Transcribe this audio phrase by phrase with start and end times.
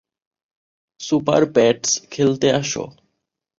[0.99, 2.83] Super-Pets, খেলতে আসো।